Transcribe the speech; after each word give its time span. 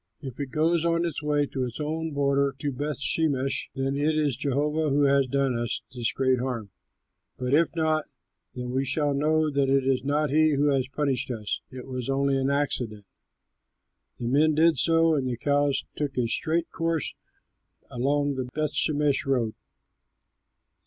If 0.19 0.39
it 0.39 0.47
goes 0.47 0.83
on 0.83 1.03
the 1.03 1.13
way 1.21 1.45
to 1.45 1.63
its 1.63 1.79
own 1.79 2.09
border, 2.09 2.55
to 2.57 2.71
Bethshemesh, 2.71 3.69
then 3.75 3.95
it 3.95 4.17
is 4.17 4.35
Jehovah 4.35 4.89
who 4.89 5.03
has 5.03 5.27
done 5.27 5.53
us 5.55 5.83
this 5.93 6.11
great 6.11 6.39
harm; 6.39 6.71
but 7.37 7.53
if 7.53 7.75
not, 7.75 8.05
then 8.55 8.71
we 8.71 8.83
shall 8.83 9.13
know 9.13 9.51
that 9.51 9.69
it 9.69 9.85
is 9.85 10.03
not 10.03 10.31
he 10.31 10.53
who 10.55 10.69
has 10.73 10.87
punished 10.87 11.29
us; 11.29 11.61
it 11.69 11.85
was 11.87 12.09
only 12.09 12.35
an 12.35 12.49
accident." 12.49 13.05
The 14.17 14.25
men 14.25 14.55
did 14.55 14.79
so, 14.79 15.13
and 15.13 15.27
the 15.29 15.37
cows 15.37 15.85
took 15.95 16.17
a 16.17 16.25
straight 16.27 16.71
course 16.71 17.13
along 17.91 18.33
the 18.37 18.45
Bethshemesh 18.55 19.27
road. 19.27 19.53